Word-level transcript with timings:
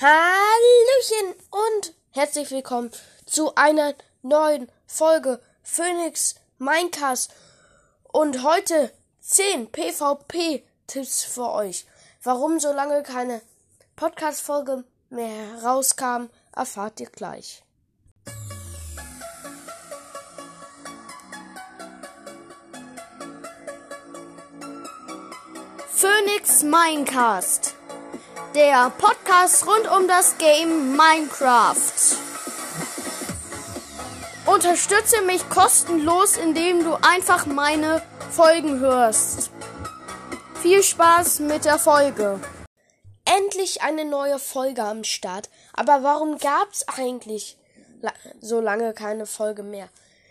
Hallöchen 0.00 1.34
und 1.50 1.92
herzlich 2.12 2.52
willkommen 2.52 2.92
zu 3.26 3.56
einer 3.56 3.94
neuen 4.22 4.70
Folge 4.86 5.40
Phoenix 5.64 6.36
Minecast 6.58 7.32
und 8.04 8.44
heute 8.44 8.92
10 9.22 9.72
PvP-Tipps 9.72 11.24
für 11.24 11.50
euch. 11.50 11.84
Warum 12.22 12.60
so 12.60 12.72
lange 12.72 13.02
keine 13.02 13.42
Podcast-Folge 13.96 14.84
mehr 15.10 15.56
herauskam, 15.56 16.26
erfahrt 16.54 17.00
ihr 17.00 17.10
gleich. 17.10 17.64
Phoenix 25.88 26.62
Minecast 26.62 27.77
der 28.58 28.90
Podcast 28.90 29.68
rund 29.68 29.88
um 29.88 30.08
das 30.08 30.36
Game 30.36 30.96
Minecraft. 30.96 31.76
Unterstütze 34.46 35.22
mich 35.22 35.48
kostenlos, 35.48 36.36
indem 36.36 36.82
du 36.82 36.94
einfach 36.94 37.46
meine 37.46 38.02
Folgen 38.32 38.80
hörst. 38.80 39.52
Viel 40.60 40.82
Spaß 40.82 41.38
mit 41.38 41.66
der 41.66 41.78
Folge. 41.78 42.40
Endlich 43.24 43.82
eine 43.82 44.04
neue 44.04 44.40
Folge 44.40 44.82
am 44.82 45.04
Start. 45.04 45.50
Aber 45.72 46.02
warum 46.02 46.36
gab's 46.38 46.84
eigentlich 46.88 47.56
so 48.40 48.60
lange 48.60 48.92
keine 48.92 49.26
Folge 49.26 49.62
mehr? 49.62 49.88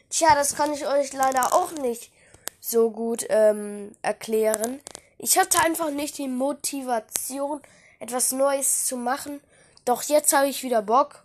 Tja, 0.09 0.35
das 0.35 0.57
kann 0.57 0.73
ich 0.73 0.85
euch 0.85 1.13
leider 1.13 1.54
auch 1.54 1.71
nicht 1.71 2.12
so 2.59 2.91
gut 2.91 3.26
ähm, 3.30 3.96
erklären. 4.02 4.82
Ich 5.18 5.38
hatte 5.38 5.62
einfach 5.62 5.91
nicht 5.91 6.18
die 6.18 6.27
Motivation, 6.27 7.62
etwas 7.99 8.31
Neues 8.31 8.85
zu 8.85 8.97
machen. 8.97 9.41
Doch 9.85 10.03
jetzt 10.03 10.33
habe 10.33 10.47
ich 10.47 10.63
wieder 10.63 10.81
Bock. 10.81 11.23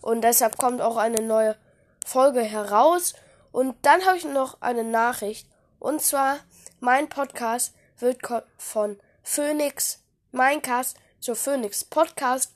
Und 0.00 0.22
deshalb 0.22 0.56
kommt 0.56 0.80
auch 0.80 0.96
eine 0.96 1.20
neue 1.20 1.56
Folge 2.04 2.40
heraus. 2.42 3.14
Und 3.52 3.76
dann 3.82 4.04
habe 4.04 4.16
ich 4.16 4.24
noch 4.24 4.60
eine 4.60 4.84
Nachricht. 4.84 5.48
Und 5.78 6.02
zwar, 6.02 6.38
mein 6.80 7.08
Podcast 7.08 7.74
wird 7.98 8.20
von 8.58 8.98
Phoenix 9.22 10.00
Minecast 10.32 10.96
zu 11.20 11.34
Phoenix 11.34 11.84
Podcast. 11.84 12.52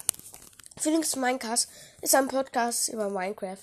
Phoenix 0.76 1.16
Minecast 1.16 1.68
ist 2.00 2.14
ein 2.14 2.28
Podcast 2.28 2.88
über 2.88 3.10
Minecraft. 3.10 3.58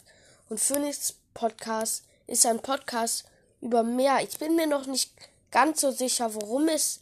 Und 0.49 0.59
Phoenix 0.59 1.15
Podcast 1.33 2.05
ist 2.27 2.45
ein 2.45 2.59
Podcast 2.59 3.25
über 3.61 3.83
mehr. 3.83 4.19
Ich 4.21 4.37
bin 4.37 4.55
mir 4.55 4.67
noch 4.67 4.85
nicht 4.85 5.13
ganz 5.52 5.81
so 5.81 5.91
sicher, 5.91 6.33
worum 6.33 6.67
es 6.67 6.99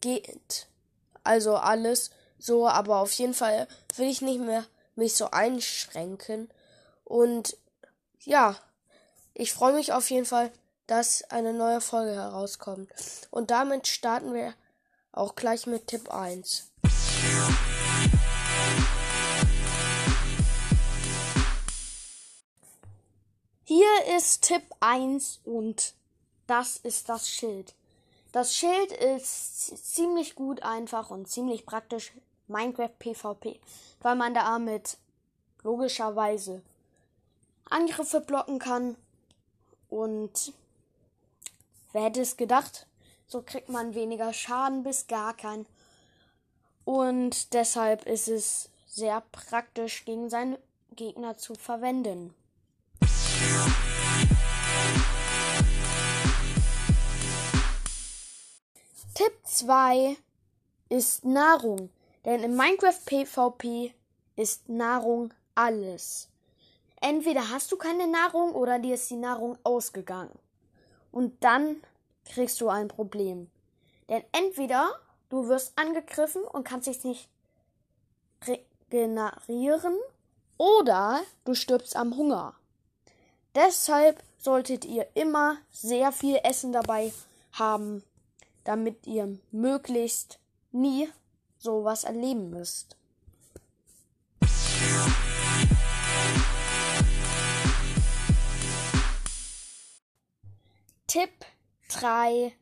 geht 0.00 0.66
also 1.24 1.56
alles 1.56 2.10
so, 2.38 2.68
aber 2.68 2.98
auf 2.98 3.12
jeden 3.12 3.34
Fall 3.34 3.68
will 3.96 4.08
ich 4.08 4.22
nicht 4.22 4.40
mehr 4.40 4.64
mich 4.94 5.16
so 5.16 5.30
einschränken. 5.30 6.50
Und 7.04 7.56
ja, 8.20 8.56
ich 9.34 9.52
freue 9.52 9.74
mich 9.74 9.92
auf 9.92 10.10
jeden 10.10 10.26
Fall, 10.26 10.50
dass 10.86 11.22
eine 11.30 11.52
neue 11.52 11.80
Folge 11.80 12.12
herauskommt. 12.12 12.90
Und 13.30 13.50
damit 13.50 13.86
starten 13.86 14.34
wir 14.34 14.54
auch 15.12 15.34
gleich 15.34 15.66
mit 15.66 15.86
Tipp 15.86 16.12
1. 16.12 16.70
Hier 23.64 24.16
ist 24.16 24.42
Tipp 24.42 24.64
1 24.80 25.40
und 25.44 25.94
das 26.48 26.76
ist 26.78 27.08
das 27.08 27.28
Schild. 27.30 27.74
Das 28.32 28.54
Schild 28.54 28.92
ist 28.92 29.94
ziemlich 29.94 30.34
gut 30.34 30.62
einfach 30.62 31.10
und 31.10 31.28
ziemlich 31.28 31.66
praktisch. 31.66 32.12
Minecraft 32.50 32.98
PvP, 32.98 33.60
weil 34.00 34.16
man 34.16 34.34
da 34.34 34.58
mit 34.58 34.98
logischerweise 35.62 36.62
Angriffe 37.68 38.20
blocken 38.20 38.58
kann. 38.58 38.96
Und 39.88 40.52
wer 41.92 42.02
hätte 42.02 42.20
es 42.20 42.36
gedacht, 42.36 42.86
so 43.26 43.42
kriegt 43.42 43.68
man 43.68 43.94
weniger 43.94 44.32
Schaden 44.32 44.82
bis 44.82 45.06
gar 45.06 45.34
keinen. 45.34 45.66
Und 46.84 47.54
deshalb 47.54 48.06
ist 48.06 48.28
es 48.28 48.68
sehr 48.86 49.22
praktisch 49.32 50.04
gegen 50.04 50.28
seinen 50.28 50.58
Gegner 50.96 51.36
zu 51.36 51.54
verwenden. 51.54 52.34
Tipp 59.20 59.36
2 59.44 60.16
ist 60.88 61.26
Nahrung. 61.26 61.90
Denn 62.24 62.42
in 62.42 62.56
Minecraft 62.56 63.04
PvP 63.04 63.92
ist 64.34 64.70
Nahrung 64.70 65.34
alles. 65.54 66.30
Entweder 67.02 67.50
hast 67.50 67.70
du 67.70 67.76
keine 67.76 68.06
Nahrung 68.06 68.54
oder 68.54 68.78
dir 68.78 68.94
ist 68.94 69.10
die 69.10 69.16
Nahrung 69.16 69.58
ausgegangen. 69.62 70.38
Und 71.12 71.44
dann 71.44 71.82
kriegst 72.32 72.62
du 72.62 72.70
ein 72.70 72.88
Problem. 72.88 73.50
Denn 74.08 74.24
entweder 74.32 74.88
du 75.28 75.48
wirst 75.48 75.78
angegriffen 75.78 76.40
und 76.44 76.64
kannst 76.64 76.86
dich 76.86 77.04
nicht 77.04 77.28
regenerieren 78.46 79.98
oder 80.56 81.20
du 81.44 81.52
stirbst 81.52 81.94
am 81.94 82.16
Hunger. 82.16 82.54
Deshalb 83.54 84.22
solltet 84.38 84.86
ihr 84.86 85.06
immer 85.12 85.58
sehr 85.70 86.10
viel 86.10 86.40
Essen 86.42 86.72
dabei 86.72 87.12
haben, 87.52 88.02
damit 88.70 89.04
ihr 89.08 89.36
möglichst 89.50 90.38
nie 90.70 91.08
sowas 91.58 92.04
erleben 92.04 92.50
müsst. 92.50 92.96
Tipp 101.08 101.30
3 101.88 102.52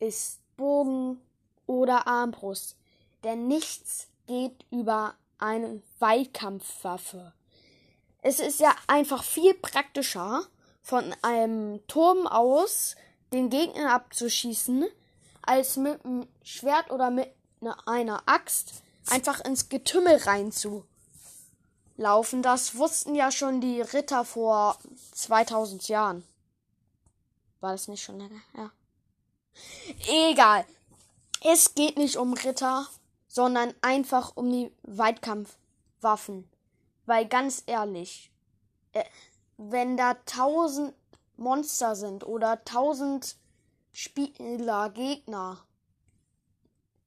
ist 0.00 0.40
Bogen 0.56 1.20
oder 1.66 2.08
Armbrust, 2.08 2.76
denn 3.22 3.46
nichts 3.46 4.08
geht 4.26 4.66
über 4.72 5.14
eine 5.38 5.80
Weitkampfwaffe. 6.00 7.32
Es 8.22 8.40
ist 8.40 8.58
ja 8.58 8.74
einfach 8.88 9.22
viel 9.22 9.54
praktischer, 9.54 10.42
von 10.82 11.14
einem 11.22 11.86
Turm 11.86 12.26
aus 12.26 12.96
den 13.32 13.50
Gegner 13.50 13.94
abzuschießen, 13.94 14.86
als 15.46 15.76
mit 15.76 16.04
einem 16.04 16.26
Schwert 16.42 16.90
oder 16.90 17.10
mit 17.10 17.32
ne, 17.60 17.76
einer 17.86 18.22
Axt 18.26 18.82
einfach 19.08 19.40
ins 19.40 19.68
Getümmel 19.68 20.16
reinzulaufen. 20.16 22.42
Das 22.42 22.76
wussten 22.76 23.14
ja 23.14 23.30
schon 23.30 23.60
die 23.60 23.80
Ritter 23.80 24.24
vor 24.24 24.78
2000 25.12 25.88
Jahren. 25.88 26.24
War 27.60 27.72
das 27.72 27.88
nicht 27.88 28.02
schon 28.02 28.18
länger? 28.18 28.40
Ja. 28.56 28.70
Egal. 30.08 30.64
Es 31.42 31.74
geht 31.74 31.96
nicht 31.96 32.16
um 32.16 32.34
Ritter, 32.34 32.86
sondern 33.28 33.74
einfach 33.82 34.36
um 34.36 34.50
die 34.50 34.72
Weitkampfwaffen. 34.82 36.48
Weil 37.06 37.26
ganz 37.26 37.62
ehrlich, 37.66 38.30
äh, 38.92 39.04
wenn 39.56 39.96
da 39.96 40.14
tausend 40.26 40.94
Monster 41.36 41.96
sind 41.96 42.24
oder 42.24 42.64
tausend 42.64 43.36
Spieler, 43.96 44.90
Gegner, 44.90 45.64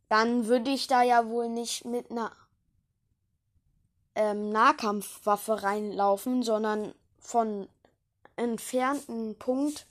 dann 0.08 0.48
würde 0.48 0.72
ich 0.72 0.88
da 0.88 1.03
ja 1.03 1.28
wohl 1.28 1.50
nicht 1.50 1.84
mit 1.84 2.09
einer 2.09 2.31
ähm, 4.16 4.52
Nahkampfwaffe 4.52 5.64
reinlaufen, 5.64 6.44
sondern 6.44 6.94
von 7.20 7.68
entfernten 8.38 9.38
Punkt 9.38 9.86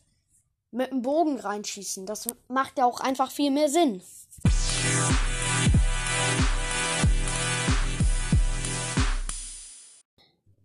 mit 0.70 0.90
dem 0.90 1.02
Bogen 1.02 1.38
reinschießen. 1.38 2.06
Das 2.06 2.28
macht 2.48 2.78
ja 2.78 2.86
auch 2.86 3.00
einfach 3.00 3.30
viel 3.30 3.50
mehr 3.50 3.68
Sinn. 3.68 4.02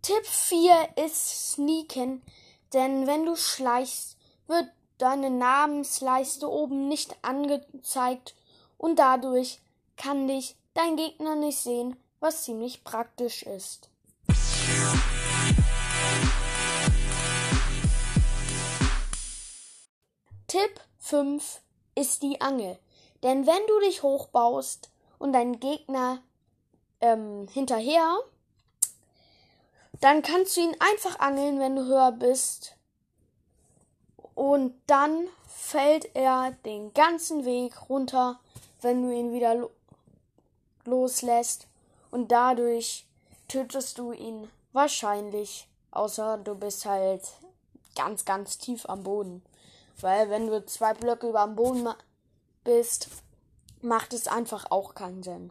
Tipp 0.00 0.26
4 0.26 0.96
ist 1.04 1.52
Sneaken, 1.52 2.22
denn 2.72 3.06
wenn 3.06 3.26
du 3.26 3.36
schleichst, 3.36 4.16
wird 4.46 4.66
deine 5.02 5.30
Namensleiste 5.30 6.48
oben 6.48 6.86
nicht 6.86 7.16
angezeigt 7.22 8.36
und 8.78 9.00
dadurch 9.00 9.60
kann 9.96 10.28
dich 10.28 10.56
dein 10.74 10.96
Gegner 10.96 11.34
nicht 11.34 11.58
sehen, 11.58 11.96
was 12.20 12.44
ziemlich 12.44 12.84
praktisch 12.84 13.42
ist. 13.42 13.90
Tipp 20.46 20.80
5 20.98 21.60
ist 21.96 22.22
die 22.22 22.40
Angel. 22.40 22.78
Denn 23.24 23.44
wenn 23.46 23.66
du 23.66 23.80
dich 23.80 24.04
hochbaust 24.04 24.90
und 25.18 25.32
dein 25.32 25.58
Gegner 25.58 26.22
ähm, 27.00 27.48
hinterher, 27.48 28.18
dann 30.00 30.22
kannst 30.22 30.56
du 30.56 30.60
ihn 30.60 30.76
einfach 30.78 31.18
angeln, 31.18 31.58
wenn 31.58 31.74
du 31.74 31.86
höher 31.86 32.12
bist 32.12 32.76
und 34.34 34.74
dann 34.86 35.26
fällt 35.46 36.14
er 36.14 36.52
den 36.64 36.94
ganzen 36.94 37.44
Weg 37.44 37.88
runter, 37.88 38.40
wenn 38.80 39.02
du 39.02 39.14
ihn 39.14 39.32
wieder 39.32 39.54
lo 39.54 39.70
loslässt. 40.84 41.68
und 42.10 42.32
dadurch 42.32 43.06
tötest 43.48 43.98
du 43.98 44.12
ihn 44.12 44.50
wahrscheinlich, 44.72 45.68
außer 45.92 46.38
du 46.38 46.54
bist 46.54 46.84
halt 46.86 47.22
ganz, 47.94 48.24
ganz 48.24 48.58
tief 48.58 48.88
am 48.88 49.02
Boden. 49.02 49.42
Weil 50.00 50.28
wenn 50.30 50.48
du 50.48 50.64
zwei 50.66 50.94
Blöcke 50.94 51.28
über 51.28 51.44
dem 51.44 51.54
Boden 51.54 51.88
bist, 52.64 53.08
macht 53.80 54.12
es 54.12 54.26
einfach 54.26 54.70
auch 54.70 54.94
keinen 54.94 55.22
Sinn. 55.22 55.50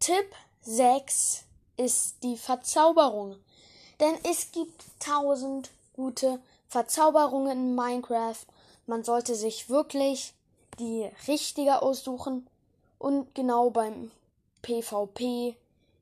Tipp 0.00 0.34
6 0.62 1.44
ist 1.76 2.22
die 2.22 2.36
Verzauberung. 2.36 3.36
Denn 4.00 4.14
es 4.28 4.52
gibt 4.52 4.84
tausend 5.00 5.70
gute 5.92 6.40
Verzauberungen 6.68 7.52
in 7.52 7.74
Minecraft. 7.74 8.46
Man 8.86 9.04
sollte 9.04 9.34
sich 9.34 9.68
wirklich 9.68 10.34
die 10.78 11.10
richtige 11.28 11.82
aussuchen. 11.82 12.48
Und 12.98 13.34
genau 13.34 13.70
beim 13.70 14.10
PvP 14.62 15.56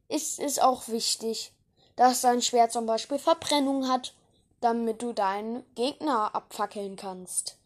ist 0.08 0.38
es 0.38 0.58
auch 0.58 0.88
wichtig, 0.88 1.52
dass 1.96 2.22
dein 2.22 2.42
Schwert 2.42 2.72
zum 2.72 2.86
Beispiel 2.86 3.18
Verbrennung 3.18 3.88
hat, 3.88 4.14
damit 4.60 5.02
du 5.02 5.12
deinen 5.12 5.64
Gegner 5.74 6.34
abfackeln 6.34 6.96
kannst. 6.96 7.56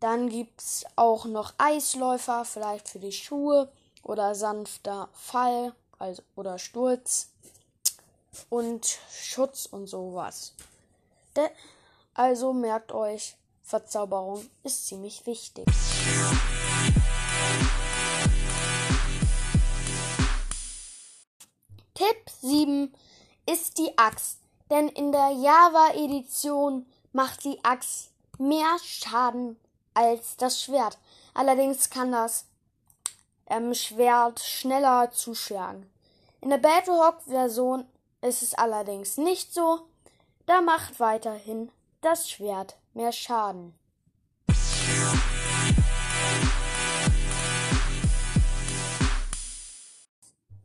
Dann 0.00 0.28
gibt's 0.28 0.84
auch 0.96 1.24
noch 1.24 1.54
Eisläufer, 1.58 2.44
vielleicht 2.44 2.88
für 2.88 2.98
die 2.98 3.12
Schuhe 3.12 3.70
oder 4.02 4.34
sanfter 4.34 5.08
Fall, 5.12 5.74
also 5.98 6.22
oder 6.34 6.58
Sturz 6.58 7.28
und 8.50 8.98
Schutz 9.10 9.66
und 9.66 9.86
sowas. 9.86 10.54
De 11.36 11.48
also 12.14 12.52
merkt 12.54 12.92
euch, 12.92 13.36
Verzauberung 13.62 14.48
ist 14.62 14.86
ziemlich 14.86 15.26
wichtig. 15.26 15.66
Tipp 21.94 22.30
7 22.40 22.94
ist 23.46 23.78
die 23.78 23.96
Axt, 23.98 24.38
denn 24.70 24.88
in 24.88 25.12
der 25.12 25.30
Java-Edition 25.30 26.86
macht 27.12 27.44
die 27.44 27.62
Axt 27.64 28.10
mehr 28.38 28.76
Schaden 28.82 29.58
als 29.94 30.36
das 30.36 30.62
Schwert. 30.62 30.98
Allerdings 31.34 31.90
kann 31.90 32.12
das 32.12 32.46
ähm, 33.48 33.74
Schwert 33.74 34.40
schneller 34.40 35.10
zuschlagen. 35.12 35.90
In 36.40 36.50
der 36.50 36.58
Battlehawk-Version 36.58 37.86
ist 38.20 38.42
es 38.42 38.54
allerdings 38.54 39.16
nicht 39.16 39.52
so. 39.52 39.80
Da 40.46 40.60
macht 40.60 41.00
weiterhin 41.00 41.70
das 42.00 42.30
Schwert 42.30 42.76
mehr 42.94 43.12
Schaden. 43.12 43.74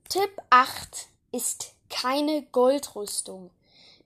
Tipp 0.10 0.42
8 0.50 1.08
ist 1.32 1.74
keine 1.90 2.42
Goldrüstung. 2.52 3.50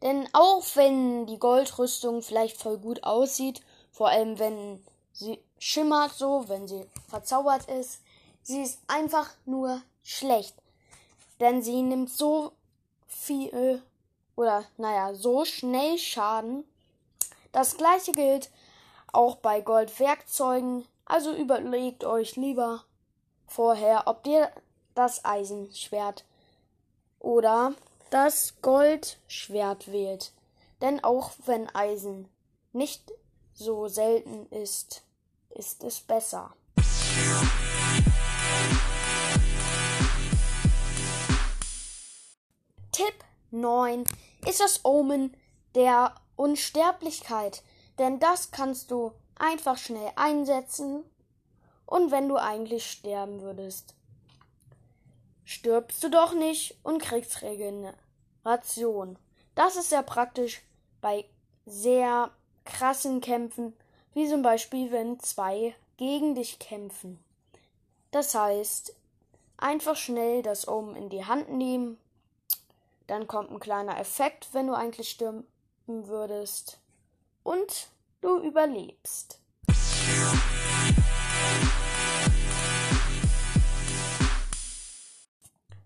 Denn 0.01 0.30
auch 0.33 0.63
wenn 0.75 1.25
die 1.25 1.39
Goldrüstung 1.39 2.22
vielleicht 2.22 2.57
voll 2.57 2.77
gut 2.77 3.04
aussieht, 3.04 3.62
vor 3.92 4.10
allem 4.10 4.38
wenn 4.38 4.86
sie 5.13 5.39
schimmert 5.57 6.13
so, 6.13 6.48
wenn 6.48 6.68
sie 6.68 6.86
verzaubert 7.07 7.68
ist, 7.69 8.01
sie 8.45 8.62
ist 8.62 8.80
einfach 8.88 9.31
nur 9.45 9.81
schlecht. 10.03 10.56
Denn 11.42 11.62
sie 11.62 11.81
nimmt 11.81 12.09
so 12.09 12.53
viel 13.07 13.81
oder 14.36 14.63
naja, 14.77 15.13
so 15.13 15.44
schnell 15.44 15.97
Schaden. 15.97 16.63
Das 17.51 17.75
gleiche 17.75 18.12
gilt 18.12 18.51
auch 19.12 19.38
bei 19.38 19.62
Goldwerkzeugen, 19.62 20.86
also 21.06 21.33
überlegt 21.33 22.03
euch 22.03 22.36
lieber 22.36 22.83
vorher, 23.47 24.03
ob 24.07 24.25
ihr 24.27 24.51
das 24.94 25.25
Eisenschwert 25.25 26.24
oder 27.19 27.74
das 28.12 28.56
Goldschwert 28.62 29.91
wählt. 29.91 30.31
Denn 30.81 31.03
auch 31.03 31.31
wenn 31.45 31.74
Eisen 31.74 32.30
nicht 32.74 33.12
so 33.53 33.88
selten 33.88 34.48
ist, 34.51 35.03
ist 35.50 35.83
es 35.83 36.01
besser. 36.01 36.53
9 43.56 44.06
ist 44.48 44.60
das 44.60 44.84
Omen 44.84 45.36
der 45.74 46.16
Unsterblichkeit, 46.36 47.63
denn 47.98 48.19
das 48.19 48.52
kannst 48.52 48.92
du 48.92 49.12
einfach 49.38 49.78
schnell 49.78 50.12
einsetzen 50.16 51.04
und 51.86 52.12
wenn 52.12 52.28
du 52.28 52.38
eigentlich 52.38 52.90
sterben 52.90 53.42
würdest, 53.42 53.96
stirbst 55.44 56.04
du 56.04 56.10
doch 56.10 56.34
nicht 56.34 56.78
und 56.84 57.02
kriegst 57.02 57.42
Regeneration. 57.42 59.18
Das 59.54 59.75
ist 59.75 59.90
sehr 59.90 60.04
praktisch 60.04 60.62
bei 61.01 61.25
sehr 61.66 62.31
krassen 62.66 63.22
Kämpfen, 63.22 63.74
wie 64.13 64.28
zum 64.28 64.42
Beispiel, 64.42 64.92
wenn 64.92 65.19
zwei 65.19 65.75
gegen 65.98 66.36
dich 66.36 66.60
kämpfen. 66.60 67.24
Das 68.12 68.34
heißt, 68.34 68.96
einfach 69.58 69.96
schnell 69.96 70.42
das 70.42 70.68
Omen 70.68 70.96
in 70.96 71.10
die 71.10 71.25
Hand 71.25 71.50
nehmen, 71.51 71.98
dann 73.07 73.28
kommt 73.28 73.52
ein 73.52 73.60
kleiner 73.60 74.00
Effekt, 74.00 74.50
wenn 74.54 74.68
du 74.68 74.74
eigentlich 74.74 75.10
stürmen 75.10 75.46
würdest, 75.86 76.80
und 77.44 77.90
du 78.22 78.40
überlebst. 78.40 79.40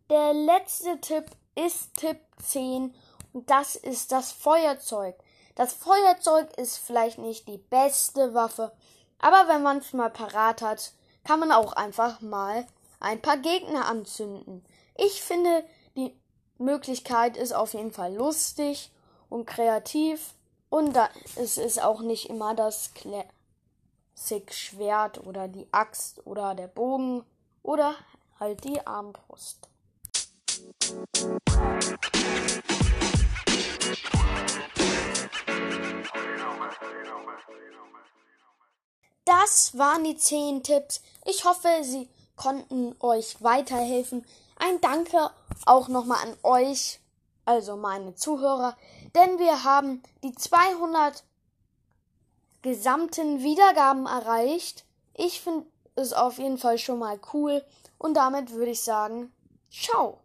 Der 0.10 0.33
letzte 0.33 1.00
Tipp 1.01 1.25
ist 1.54 1.94
Tipp 1.95 2.18
10 2.42 2.95
und 3.33 3.50
das 3.50 3.75
ist 3.75 4.12
das 4.12 4.31
Feuerzeug. 4.31 5.15
Das 5.56 5.74
Feuerzeug 5.74 6.57
ist 6.57 6.77
vielleicht 6.77 7.19
nicht 7.19 7.48
die 7.48 7.57
beste 7.57 8.33
Waffe, 8.33 8.72
aber 9.19 9.48
wenn 9.48 9.62
man 9.62 9.80
es 9.80 9.94
mal 9.94 10.10
parat 10.10 10.62
hat, 10.62 10.94
kann 11.25 11.42
man 11.42 11.51
auch 11.51 11.74
einfach 11.74 12.22
mal 12.22 12.65
ein 13.00 13.22
paar 13.22 13.38
Gegner 13.38 13.86
anzünden. 13.86 14.65
Ich 14.95 15.22
finde, 15.22 15.63
die 15.95 16.18
Möglichkeit 16.59 17.38
ist 17.38 17.53
auf 17.53 17.73
jeden 17.73 17.91
Fall 17.91 18.13
lustig 18.13 18.91
und 19.29 19.45
kreativ 19.45 20.33
und 20.69 20.94
da, 20.94 21.09
es 21.35 21.57
ist 21.57 21.81
auch 21.81 22.01
nicht 22.01 22.29
immer 22.29 22.53
das 22.53 22.94
Classic 22.94 24.53
Schwert 24.53 25.25
oder 25.25 25.47
die 25.47 25.67
Axt 25.71 26.25
oder 26.27 26.53
der 26.53 26.67
Bogen 26.67 27.23
oder 27.63 27.95
halt 28.39 28.63
die 28.63 28.86
Armbrust. 28.86 29.69
Das 39.25 39.77
waren 39.77 40.03
die 40.03 40.17
zehn 40.17 40.62
Tipps. 40.63 41.01
Ich 41.25 41.45
hoffe, 41.45 41.67
sie 41.84 42.10
konnten 42.39 42.96
euch 43.01 43.43
weiterhelfen. 43.43 44.25
Ein 44.55 44.81
Danke 44.81 45.29
auch 45.65 45.89
nochmal 45.89 46.24
an 46.24 46.38
euch, 46.41 47.00
also 47.46 47.75
meine 47.75 48.15
Zuhörer, 48.15 48.75
denn 49.13 49.38
wir 49.38 49.63
haben 49.63 50.01
die 50.24 50.34
200 50.34 51.24
gesamten 52.62 53.43
Wiedergaben 53.43 54.05
erreicht. 54.05 54.86
Ich 55.13 55.41
finde 55.41 55.65
es 55.96 56.13
auf 56.13 56.39
jeden 56.39 56.58
Fall 56.58 56.77
schon 56.77 57.00
mal 57.00 57.19
cool 57.34 57.63
und 57.98 58.15
damit 58.15 58.51
würde 58.53 58.72
ich 58.72 58.81
sagen, 58.81 59.31
ciao. 59.69 60.19